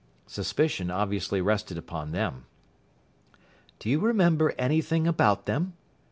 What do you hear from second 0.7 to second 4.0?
obviously rested upon them. "Do you